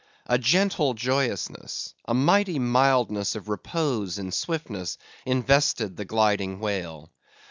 A 0.25 0.39
gentle 0.39 0.95
joyousness—a 0.95 2.13
mighty 2.15 2.57
mildness 2.57 3.35
of 3.35 3.49
repose 3.49 4.17
in 4.17 4.31
swiftness, 4.31 4.97
invested 5.27 5.95
the 5.95 6.05
gliding 6.05 6.59
whale. 6.59 7.11